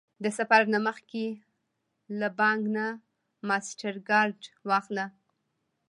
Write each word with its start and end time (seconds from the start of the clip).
د 0.23 0.25
سفر 0.37 0.61
نه 0.73 0.79
مخکې 0.87 1.25
له 2.19 2.27
بانک 2.39 2.61
نه 2.75 2.85
ماسټرکارډ 3.47 4.39
واخله 4.69 5.05